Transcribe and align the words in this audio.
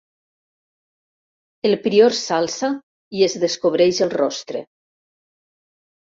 El 1.69 1.75
prior 1.83 2.15
s'alça 2.19 2.69
i 3.17 3.21
es 3.27 3.35
descobreix 3.43 3.99
el 4.07 4.13
rostre. 4.15 4.63